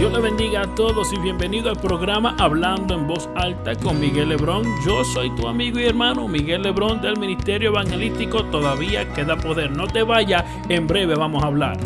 Dios 0.00 0.14
le 0.14 0.20
bendiga 0.20 0.62
a 0.62 0.74
todos 0.74 1.12
y 1.12 1.18
bienvenido 1.18 1.68
al 1.68 1.78
programa 1.78 2.34
Hablando 2.38 2.94
en 2.94 3.06
Voz 3.06 3.28
Alta 3.34 3.74
con 3.74 4.00
Miguel 4.00 4.30
Lebrón. 4.30 4.64
Yo 4.82 5.04
soy 5.04 5.28
tu 5.36 5.46
amigo 5.46 5.78
y 5.78 5.84
hermano 5.84 6.26
Miguel 6.26 6.62
Lebrón 6.62 7.02
del 7.02 7.18
Ministerio 7.18 7.68
Evangelístico 7.68 8.46
Todavía 8.46 9.12
Queda 9.12 9.36
Poder. 9.36 9.70
No 9.70 9.86
te 9.86 10.02
vayas, 10.02 10.42
en 10.70 10.86
breve 10.86 11.16
vamos 11.16 11.44
a 11.44 11.48
hablar. 11.48 11.76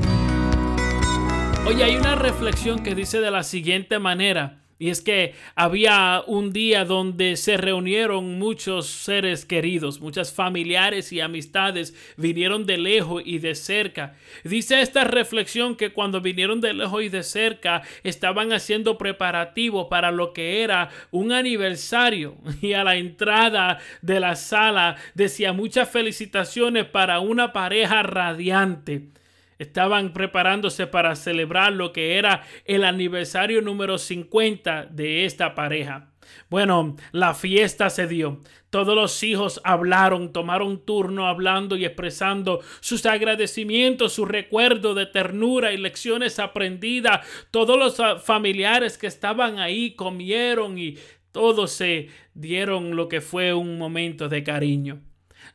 Oye, 1.66 1.82
hay 1.82 1.96
una 1.96 2.14
reflexión 2.14 2.84
que 2.84 2.94
dice 2.94 3.18
de 3.18 3.32
la 3.32 3.42
siguiente 3.42 3.98
manera. 3.98 4.63
Y 4.78 4.90
es 4.90 5.00
que 5.00 5.34
había 5.54 6.22
un 6.26 6.52
día 6.52 6.84
donde 6.84 7.36
se 7.36 7.56
reunieron 7.56 8.38
muchos 8.38 8.86
seres 8.86 9.44
queridos, 9.44 10.00
muchas 10.00 10.32
familiares 10.32 11.12
y 11.12 11.20
amistades 11.20 11.94
vinieron 12.16 12.66
de 12.66 12.78
lejos 12.78 13.22
y 13.24 13.38
de 13.38 13.54
cerca. 13.54 14.16
Dice 14.42 14.80
esta 14.80 15.04
reflexión 15.04 15.76
que 15.76 15.92
cuando 15.92 16.20
vinieron 16.20 16.60
de 16.60 16.74
lejos 16.74 17.02
y 17.04 17.08
de 17.08 17.22
cerca 17.22 17.82
estaban 18.02 18.52
haciendo 18.52 18.98
preparativo 18.98 19.88
para 19.88 20.10
lo 20.10 20.32
que 20.32 20.62
era 20.62 20.90
un 21.12 21.32
aniversario 21.32 22.36
y 22.60 22.72
a 22.72 22.82
la 22.82 22.96
entrada 22.96 23.78
de 24.02 24.18
la 24.18 24.34
sala 24.34 24.96
decía 25.14 25.52
muchas 25.52 25.88
felicitaciones 25.88 26.86
para 26.86 27.20
una 27.20 27.52
pareja 27.52 28.02
radiante. 28.02 29.14
Estaban 29.58 30.12
preparándose 30.12 30.86
para 30.86 31.14
celebrar 31.16 31.72
lo 31.72 31.92
que 31.92 32.18
era 32.18 32.42
el 32.64 32.84
aniversario 32.84 33.62
número 33.62 33.98
50 33.98 34.86
de 34.86 35.24
esta 35.24 35.54
pareja. 35.54 36.10
Bueno, 36.48 36.96
la 37.12 37.34
fiesta 37.34 37.90
se 37.90 38.06
dio. 38.06 38.40
Todos 38.70 38.94
los 38.94 39.22
hijos 39.22 39.60
hablaron, 39.62 40.32
tomaron 40.32 40.84
turno 40.84 41.28
hablando 41.28 41.76
y 41.76 41.84
expresando 41.84 42.60
sus 42.80 43.06
agradecimientos, 43.06 44.14
su 44.14 44.24
recuerdo 44.24 44.94
de 44.94 45.06
ternura 45.06 45.72
y 45.72 45.76
lecciones 45.76 46.38
aprendidas. 46.38 47.26
Todos 47.50 47.78
los 47.78 48.00
ah, 48.00 48.18
familiares 48.18 48.98
que 48.98 49.06
estaban 49.06 49.58
ahí 49.58 49.92
comieron 49.94 50.78
y 50.78 50.98
todos 51.30 51.72
se 51.72 52.08
dieron 52.34 52.96
lo 52.96 53.08
que 53.08 53.20
fue 53.20 53.52
un 53.54 53.78
momento 53.78 54.28
de 54.28 54.42
cariño. 54.42 55.02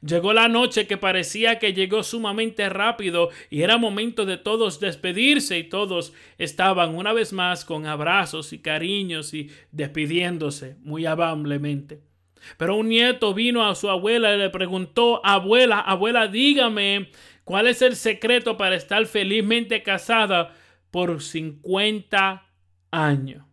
Llegó 0.01 0.33
la 0.33 0.47
noche 0.47 0.87
que 0.87 0.97
parecía 0.97 1.59
que 1.59 1.73
llegó 1.73 2.03
sumamente 2.03 2.69
rápido 2.69 3.29
y 3.49 3.61
era 3.61 3.77
momento 3.77 4.25
de 4.25 4.37
todos 4.37 4.79
despedirse 4.79 5.57
y 5.57 5.63
todos 5.63 6.13
estaban 6.37 6.95
una 6.95 7.13
vez 7.13 7.33
más 7.33 7.65
con 7.65 7.85
abrazos 7.85 8.53
y 8.53 8.59
cariños 8.59 9.33
y 9.33 9.49
despidiéndose 9.71 10.77
muy 10.81 11.05
amablemente. 11.05 12.01
Pero 12.57 12.77
un 12.77 12.89
nieto 12.89 13.33
vino 13.33 13.65
a 13.65 13.75
su 13.75 13.89
abuela 13.89 14.33
y 14.33 14.37
le 14.37 14.49
preguntó, 14.49 15.21
abuela, 15.25 15.79
abuela, 15.79 16.27
dígame, 16.27 17.09
¿cuál 17.43 17.67
es 17.67 17.81
el 17.81 17.95
secreto 17.95 18.57
para 18.57 18.75
estar 18.75 19.05
felizmente 19.05 19.83
casada 19.83 20.55
por 20.91 21.21
50 21.21 22.45
años? 22.91 23.48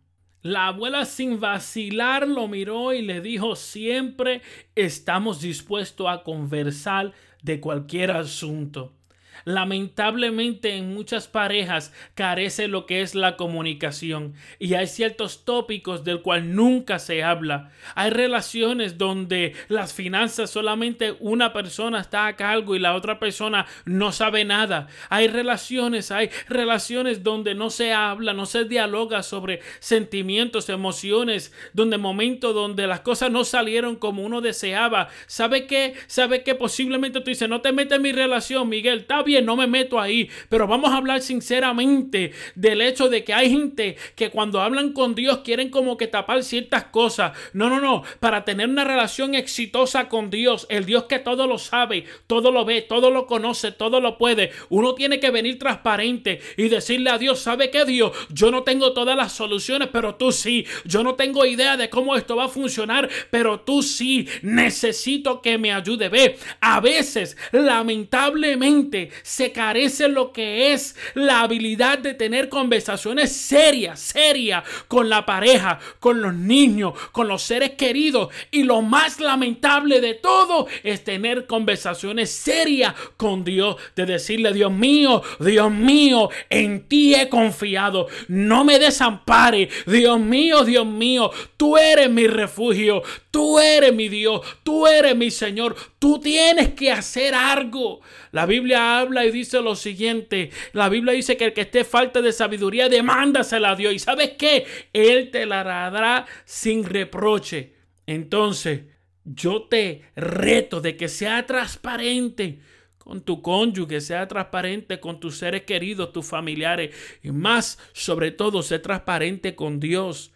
La 0.47 0.67
abuela 0.67 1.03
sin 1.03 1.41
vacilar 1.41 2.25
lo 2.25 2.47
miró 2.47 2.93
y 2.93 3.01
le 3.01 3.19
dijo, 3.19 3.57
siempre 3.57 4.41
estamos 4.75 5.41
dispuestos 5.41 6.07
a 6.07 6.23
conversar 6.23 7.11
de 7.43 7.59
cualquier 7.59 8.11
asunto. 8.11 8.96
Lamentablemente 9.45 10.75
en 10.75 10.93
muchas 10.93 11.27
parejas 11.27 11.93
carece 12.15 12.67
lo 12.67 12.85
que 12.85 13.01
es 13.01 13.15
la 13.15 13.37
comunicación 13.37 14.33
y 14.59 14.73
hay 14.73 14.87
ciertos 14.87 15.45
tópicos 15.45 16.03
del 16.03 16.21
cual 16.21 16.55
nunca 16.55 16.99
se 16.99 17.23
habla. 17.23 17.71
Hay 17.95 18.09
relaciones 18.09 18.97
donde 18.97 19.53
las 19.67 19.93
finanzas 19.93 20.49
solamente 20.49 21.15
una 21.19 21.53
persona 21.53 21.99
está 22.01 22.27
a 22.27 22.35
cargo 22.35 22.75
y 22.75 22.79
la 22.79 22.95
otra 22.95 23.19
persona 23.19 23.65
no 23.85 24.11
sabe 24.11 24.45
nada. 24.45 24.87
Hay 25.09 25.27
relaciones, 25.27 26.11
hay 26.11 26.29
relaciones 26.47 27.23
donde 27.23 27.55
no 27.55 27.69
se 27.69 27.93
habla, 27.93 28.33
no 28.33 28.45
se 28.45 28.65
dialoga 28.65 29.23
sobre 29.23 29.61
sentimientos, 29.79 30.69
emociones, 30.69 31.53
donde 31.73 31.97
momentos 31.97 32.53
donde 32.53 32.87
las 32.87 33.01
cosas 33.01 33.31
no 33.31 33.43
salieron 33.43 33.95
como 33.95 34.23
uno 34.23 34.41
deseaba. 34.41 35.09
¿Sabe 35.27 35.67
qué? 35.67 35.93
¿Sabe 36.07 36.43
qué? 36.43 36.55
Posiblemente 36.55 37.21
tú 37.21 37.29
dices, 37.29 37.49
no 37.49 37.61
te 37.61 37.71
metes 37.71 37.97
en 37.97 38.01
mi 38.01 38.11
relación, 38.11 38.69
Miguel, 38.69 38.99
está 38.99 39.21
bien 39.27 39.45
no 39.45 39.55
me 39.55 39.67
meto 39.67 39.99
ahí, 39.99 40.27
pero 40.49 40.65
vamos 40.65 40.91
a 40.91 40.97
hablar 40.97 41.21
sinceramente 41.21 42.31
del 42.55 42.81
hecho 42.81 43.09
de 43.09 43.23
que 43.23 43.35
hay 43.35 43.51
gente 43.51 43.95
que 44.15 44.31
cuando 44.31 44.61
hablan 44.61 44.93
con 44.93 45.13
Dios 45.13 45.39
quieren 45.43 45.69
como 45.69 45.97
que 45.97 46.07
tapar 46.07 46.43
ciertas 46.43 46.85
cosas. 46.85 47.33
No, 47.53 47.69
no, 47.69 47.79
no, 47.79 48.03
para 48.19 48.43
tener 48.43 48.67
una 48.67 48.83
relación 48.83 49.35
exitosa 49.35 50.09
con 50.09 50.31
Dios, 50.31 50.65
el 50.69 50.85
Dios 50.85 51.03
que 51.03 51.19
todo 51.19 51.45
lo 51.45 51.59
sabe, 51.59 52.05
todo 52.25 52.51
lo 52.51 52.65
ve, 52.65 52.81
todo 52.81 53.11
lo 53.11 53.27
conoce, 53.27 53.71
todo 53.71 53.99
lo 54.01 54.17
puede, 54.17 54.51
uno 54.69 54.95
tiene 54.95 55.19
que 55.19 55.29
venir 55.29 55.59
transparente 55.59 56.41
y 56.55 56.69
decirle 56.69 57.09
a 57.09 57.17
Dios, 57.17 57.39
¿sabe 57.39 57.69
qué 57.69 57.85
Dios? 57.85 58.11
Yo 58.29 58.49
no 58.49 58.63
tengo 58.63 58.93
todas 58.93 59.15
las 59.17 59.33
soluciones, 59.33 59.89
pero 59.91 60.15
tú 60.15 60.31
sí. 60.31 60.65
Yo 60.85 61.03
no 61.03 61.15
tengo 61.15 61.45
idea 61.45 61.77
de 61.77 61.89
cómo 61.89 62.15
esto 62.15 62.35
va 62.35 62.45
a 62.45 62.49
funcionar, 62.49 63.09
pero 63.29 63.59
tú 63.59 63.83
sí. 63.83 64.27
Necesito 64.41 65.41
que 65.41 65.57
me 65.57 65.73
ayude. 65.73 66.09
Ve, 66.09 66.37
a 66.61 66.79
veces, 66.79 67.37
lamentablemente, 67.51 69.11
se 69.23 69.51
carece 69.51 70.07
lo 70.07 70.31
que 70.31 70.73
es 70.73 70.95
la 71.13 71.41
habilidad 71.41 71.99
de 71.99 72.13
tener 72.13 72.49
conversaciones 72.49 73.31
serias, 73.31 73.99
serias 73.99 74.63
con 74.87 75.09
la 75.09 75.25
pareja, 75.25 75.79
con 75.99 76.21
los 76.21 76.33
niños, 76.33 76.93
con 77.11 77.27
los 77.27 77.41
seres 77.41 77.71
queridos. 77.71 78.29
Y 78.51 78.63
lo 78.63 78.81
más 78.81 79.19
lamentable 79.19 80.01
de 80.01 80.13
todo 80.13 80.67
es 80.83 81.03
tener 81.03 81.47
conversaciones 81.47 82.31
serias 82.31 82.93
con 83.17 83.43
Dios, 83.43 83.77
de 83.95 84.05
decirle, 84.05 84.53
Dios 84.53 84.71
mío, 84.71 85.21
Dios 85.39 85.71
mío, 85.71 86.29
en 86.49 86.87
ti 86.87 87.15
he 87.15 87.29
confiado, 87.29 88.07
no 88.27 88.63
me 88.63 88.79
desampare, 88.79 89.69
Dios 89.85 90.19
mío, 90.19 90.63
Dios 90.63 90.85
mío, 90.85 91.31
tú 91.57 91.77
eres 91.77 92.09
mi 92.09 92.27
refugio, 92.27 93.03
tú 93.31 93.59
eres 93.59 93.93
mi 93.93 94.09
Dios, 94.09 94.41
tú 94.63 94.87
eres 94.87 95.15
mi 95.15 95.31
Señor, 95.31 95.75
tú 95.99 96.19
tienes 96.19 96.73
que 96.73 96.91
hacer 96.91 97.33
algo. 97.33 98.01
La 98.31 98.45
Biblia 98.45 98.99
habla 98.99 99.25
y 99.25 99.31
dice 99.31 99.61
lo 99.61 99.75
siguiente. 99.75 100.51
La 100.73 100.89
Biblia 100.89 101.13
dice 101.13 101.37
que 101.37 101.45
el 101.45 101.53
que 101.53 101.61
esté 101.61 101.83
falta 101.83 102.21
de 102.21 102.31
sabiduría, 102.31 102.89
demándasela 102.89 103.71
a 103.71 103.75
Dios. 103.75 103.93
¿Y 103.93 103.99
sabes 103.99 104.31
qué? 104.37 104.65
Él 104.93 105.31
te 105.31 105.45
la 105.45 105.63
dará 105.63 106.25
sin 106.45 106.83
reproche. 106.83 107.73
Entonces, 108.05 108.81
yo 109.23 109.63
te 109.63 110.03
reto 110.15 110.79
de 110.81 110.95
que 110.95 111.09
sea 111.09 111.45
transparente 111.45 112.59
con 112.97 113.21
tu 113.21 113.41
cónyuge, 113.41 114.01
sea 114.01 114.27
transparente 114.27 114.99
con 114.99 115.19
tus 115.19 115.37
seres 115.37 115.63
queridos, 115.63 116.11
tus 116.11 116.25
familiares 116.25 116.95
y 117.23 117.31
más, 117.31 117.79
sobre 117.93 118.31
todo, 118.31 118.63
sé 118.63 118.79
transparente 118.79 119.55
con 119.55 119.79
Dios. 119.79 120.33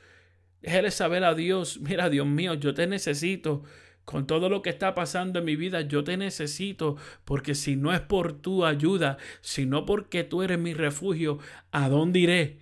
Déjale 0.61 0.91
saber 0.91 1.23
a 1.23 1.33
Dios, 1.33 1.79
mira 1.81 2.09
Dios 2.09 2.27
mío, 2.27 2.53
yo 2.53 2.73
te 2.73 2.87
necesito 2.87 3.63
con 4.11 4.27
todo 4.27 4.49
lo 4.49 4.61
que 4.61 4.69
está 4.69 4.93
pasando 4.93 5.39
en 5.39 5.45
mi 5.45 5.55
vida, 5.55 5.81
yo 5.81 6.03
te 6.03 6.17
necesito, 6.17 6.97
porque 7.23 7.55
si 7.55 7.77
no 7.77 7.93
es 7.93 8.01
por 8.01 8.33
tu 8.33 8.65
ayuda, 8.65 9.17
si 9.39 9.65
no 9.65 9.85
porque 9.85 10.25
tú 10.25 10.43
eres 10.43 10.59
mi 10.59 10.73
refugio, 10.73 11.39
¿a 11.71 11.87
dónde 11.87 12.19
iré? 12.19 12.57